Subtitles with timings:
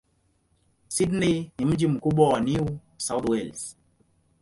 [0.87, 2.65] Sydney ni mji mkubwa wa New
[2.97, 3.77] South Wales.